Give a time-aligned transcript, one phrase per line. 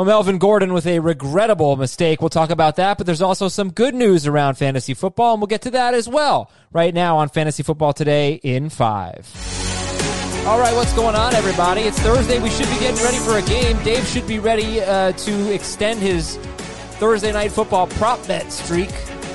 [0.00, 2.22] Well, Melvin Gordon with a regrettable mistake.
[2.22, 5.46] We'll talk about that, but there's also some good news around fantasy football, and we'll
[5.46, 9.28] get to that as well right now on Fantasy Football Today in five.
[10.46, 11.82] All right, what's going on, everybody?
[11.82, 12.38] It's Thursday.
[12.38, 13.76] We should be getting ready for a game.
[13.84, 16.38] Dave should be ready uh, to extend his
[16.96, 18.88] Thursday night football prop bet streak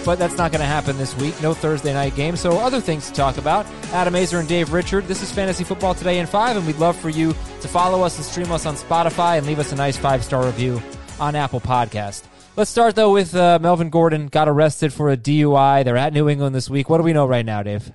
[0.06, 1.42] but that's not going to happen this week.
[1.42, 2.36] No Thursday night game.
[2.36, 3.66] So other things to talk about.
[3.92, 5.06] Adam Aizer and Dave Richard.
[5.08, 8.16] This is Fantasy Football Today in 5, and we'd love for you to follow us
[8.18, 10.82] and stream us on Spotify and leave us a nice five-star review
[11.20, 12.24] on Apple Podcast.
[12.56, 15.84] Let's start, though, with uh, Melvin Gordon got arrested for a DUI.
[15.84, 16.88] They're at New England this week.
[16.88, 17.92] What do we know right now, Dave?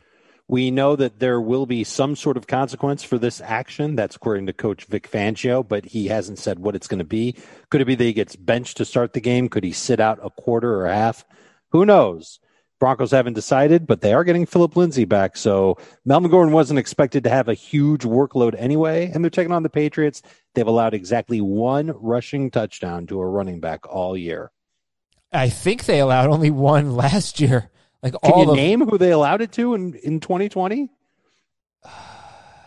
[0.48, 3.95] We know that there will be some sort of consequence for this action.
[3.95, 7.36] That's according to Coach Vic Fangio, but he hasn't said what it's going to be.
[7.70, 9.48] Could it be that he gets benched to start the game?
[9.48, 11.24] Could he sit out a quarter or a half?
[11.70, 12.41] Who knows?
[12.79, 15.37] Broncos haven't decided, but they are getting Philip Lindsay back.
[15.37, 19.62] So Melvin Gordon wasn't expected to have a huge workload anyway, and they're taking on
[19.62, 20.23] the Patriots.
[20.55, 24.51] They've allowed exactly one rushing touchdown to a running back all year.
[25.30, 27.70] I think they allowed only one last year.
[28.03, 30.91] Like Can all you of, name who they allowed it to in, in 2020?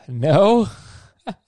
[0.06, 0.68] No.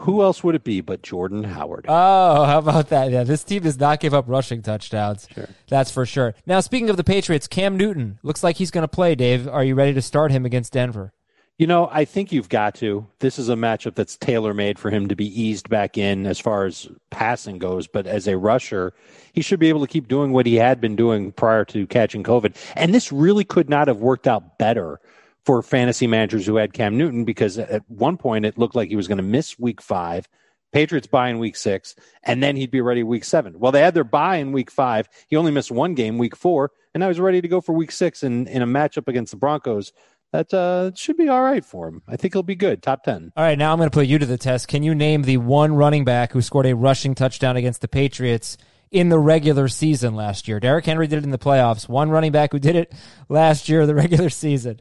[0.00, 1.86] Who else would it be but Jordan Howard?
[1.88, 3.10] Oh, how about that?
[3.10, 5.26] Yeah, this team does not give up rushing touchdowns.
[5.34, 5.48] Sure.
[5.68, 6.34] That's for sure.
[6.44, 9.14] Now, speaking of the Patriots, Cam Newton looks like he's going to play.
[9.14, 11.12] Dave, are you ready to start him against Denver?
[11.58, 13.06] You know, I think you've got to.
[13.20, 16.38] This is a matchup that's tailor made for him to be eased back in as
[16.38, 17.86] far as passing goes.
[17.86, 18.92] But as a rusher,
[19.32, 22.22] he should be able to keep doing what he had been doing prior to catching
[22.22, 22.54] COVID.
[22.74, 25.00] And this really could not have worked out better
[25.46, 28.96] for fantasy managers who had Cam Newton because at one point it looked like he
[28.96, 30.28] was going to miss week five.
[30.72, 31.94] Patriots bye in week six,
[32.24, 33.58] and then he'd be ready week seven.
[33.58, 35.08] Well, they had their bye in week five.
[35.28, 37.92] He only missed one game, week four, and now he's ready to go for week
[37.92, 39.92] six in, in a matchup against the Broncos.
[40.32, 42.02] That uh, should be all right for him.
[42.08, 42.82] I think he'll be good.
[42.82, 43.32] Top 10.
[43.36, 44.66] All right, now I'm going to put you to the test.
[44.66, 48.58] Can you name the one running back who scored a rushing touchdown against the Patriots
[48.90, 50.58] in the regular season last year?
[50.58, 51.88] Derrick Henry did it in the playoffs.
[51.88, 52.92] One running back who did it
[53.28, 54.80] last year, the regular season.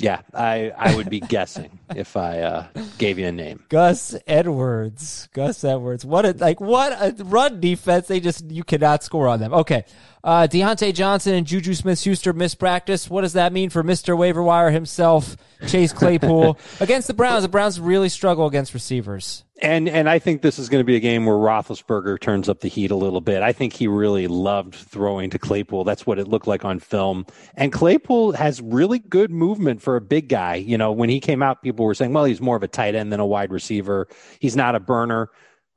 [0.00, 2.66] Yeah, I, I would be guessing if I uh,
[2.98, 3.64] gave you a name.
[3.68, 5.28] Gus Edwards.
[5.32, 6.04] Gus Edwards.
[6.04, 8.08] What a like what a run defense.
[8.08, 9.52] They just you cannot score on them.
[9.52, 9.84] Okay.
[10.22, 13.08] Uh Diontae Johnson and Juju Smith Schuster missed practice.
[13.08, 14.16] What does that mean for Mr.
[14.16, 16.58] Waiver Wire himself, Chase Claypool?
[16.80, 19.44] against the Browns, the Browns really struggle against receivers.
[19.62, 22.60] And and I think this is going to be a game where Roethlisberger turns up
[22.60, 23.42] the heat a little bit.
[23.42, 25.84] I think he really loved throwing to Claypool.
[25.84, 27.26] That's what it looked like on film.
[27.54, 30.54] And Claypool has really good movement for a big guy.
[30.54, 32.94] You know, when he came out, people were saying, "Well, he's more of a tight
[32.94, 34.08] end than a wide receiver.
[34.38, 35.28] He's not a burner."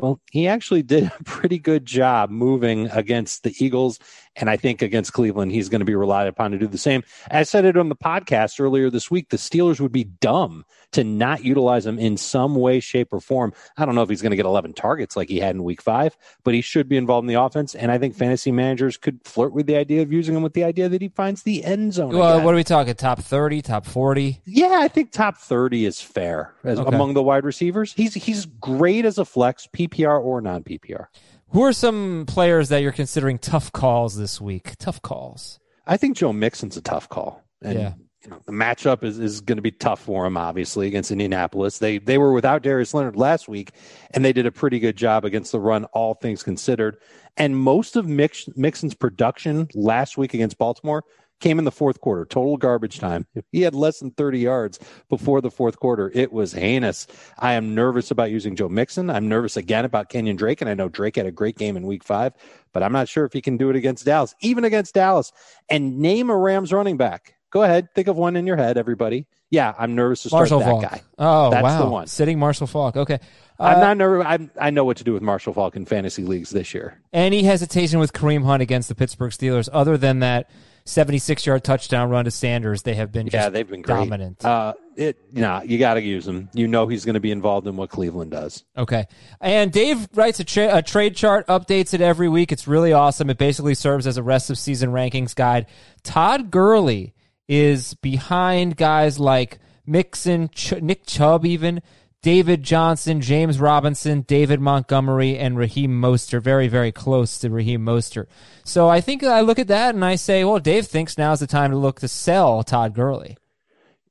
[0.04, 4.00] Well, he actually did a pretty good job moving against the Eagles.
[4.36, 7.04] And I think against Cleveland, he's going to be relied upon to do the same.
[7.32, 9.30] I said it on the podcast earlier this week.
[9.30, 13.54] The Steelers would be dumb to not utilize him in some way, shape, or form.
[13.78, 15.82] I don't know if he's going to get 11 targets like he had in week
[15.82, 17.76] five, but he should be involved in the offense.
[17.76, 20.64] And I think fantasy managers could flirt with the idea of using him with the
[20.64, 22.16] idea that he finds the end zone.
[22.16, 22.46] Well, again.
[22.46, 22.96] what are we talking?
[22.96, 24.42] Top 30, top 40?
[24.46, 26.96] Yeah, I think top 30 is fair as, Okay.
[26.96, 27.94] among the wide receivers.
[27.94, 31.08] He's he's great as a flex, PPR or non PPR.
[31.50, 34.76] Who are some players that you're considering tough calls this week?
[34.80, 35.60] Tough calls.
[35.86, 37.44] I think Joe Mixon's a tough call.
[37.62, 37.94] And Yeah.
[38.24, 41.78] you know, the matchup is, is going to be tough for him, obviously, against Indianapolis.
[41.78, 43.72] They they were without Darius Leonard last week,
[44.12, 46.98] and they did a pretty good job against the run, all things considered.
[47.38, 51.04] And most of Mix, Mixon's production last week against Baltimore
[51.40, 53.26] came in the fourth quarter, total garbage time.
[53.52, 54.80] He had less than 30 yards
[55.10, 56.10] before the fourth quarter.
[56.14, 57.06] It was heinous.
[57.38, 59.10] I am nervous about using Joe Mixon.
[59.10, 61.86] I'm nervous again about Kenyan Drake, and I know Drake had a great game in
[61.86, 62.34] week five,
[62.72, 65.32] but I'm not sure if he can do it against Dallas, even against Dallas.
[65.70, 67.36] And name a Rams running back.
[67.52, 69.28] Go ahead, think of one in your head, everybody.
[69.52, 70.82] Yeah, I'm nervous to start Marshall that Faulk.
[70.82, 71.02] guy.
[71.20, 71.84] Oh, That's wow.
[71.84, 72.08] the one.
[72.08, 72.96] Sitting Marshall Faulk.
[72.98, 73.20] Okay.
[73.60, 74.26] I'm Uh, not nervous.
[74.28, 77.00] I'm, I know what to do with Marshall Faulk in fantasy leagues this year.
[77.14, 80.50] Any hesitation with Kareem Hunt against the Pittsburgh Steelers, other than that
[80.86, 82.82] 76 yard touchdown run to Sanders?
[82.82, 83.96] They have been Yeah, just they've been great.
[83.96, 84.44] dominant.
[84.44, 86.50] Uh, it, nah, you got to use him.
[86.54, 88.64] You know he's going to be involved in what Cleveland does.
[88.78, 89.06] Okay.
[89.42, 92.52] And Dave writes a, tra- a trade chart, updates it every week.
[92.52, 93.30] It's really awesome.
[93.30, 95.66] It basically serves as a rest of season rankings guide.
[96.04, 97.14] Todd Gurley
[97.48, 101.82] is behind guys like Mixon, Ch- Nick Chubb, even
[102.24, 106.42] David Johnson, James Robinson, David Montgomery, and Raheem Mostert.
[106.42, 108.28] Very, very close to Raheem Mostert.
[108.64, 111.48] So I think I look at that and I say, well, Dave thinks now's the
[111.48, 113.38] time to look to sell Todd Gurley.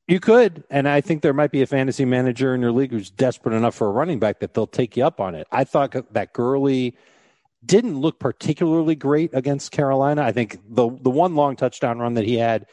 [0.07, 3.11] You could, and I think there might be a fantasy manager in your league who's
[3.11, 5.47] desperate enough for a running back that they'll take you up on it.
[5.51, 6.95] I thought that Gurley
[7.65, 10.23] didn't look particularly great against Carolina.
[10.23, 12.67] I think the the one long touchdown run that he had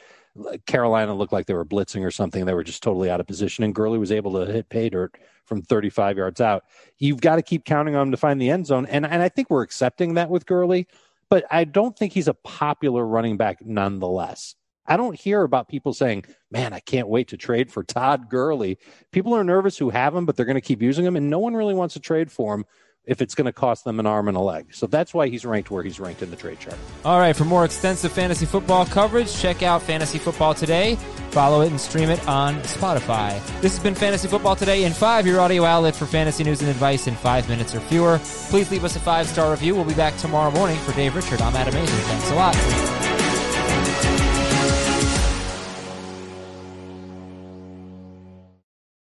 [0.65, 2.45] Carolina looked like they were blitzing or something.
[2.45, 5.15] They were just totally out of position, and Gurley was able to hit pay dirt
[5.45, 6.63] from 35 yards out.
[6.97, 9.30] You've got to keep counting on him to find the end zone, and and I
[9.30, 10.88] think we're accepting that with Gurley,
[11.30, 14.56] but I don't think he's a popular running back nonetheless.
[14.86, 18.80] I don't hear about people saying, "Man, I can't wait to trade for Todd Gurley."
[19.12, 21.39] People are nervous who have him, but they're going to keep using him, and no
[21.39, 22.65] one really wants to trade for him
[23.06, 24.68] if it's going to cost them an arm and a leg.
[24.74, 26.78] So that's why he's ranked where he's ranked in the trade chart.
[27.04, 30.96] All right, for more extensive fantasy football coverage, check out Fantasy Football Today.
[31.31, 33.34] Follow it and stream it on Spotify.
[33.62, 36.69] This has been Fantasy Football Today in 5, your audio outlet for fantasy news and
[36.69, 38.19] advice in 5 minutes or fewer.
[38.50, 39.75] Please leave us a 5-star review.
[39.75, 41.42] We'll be back tomorrow morning for Dave Richard.
[41.42, 41.88] I'm Adam Aizer.
[41.88, 43.09] Thanks a lot.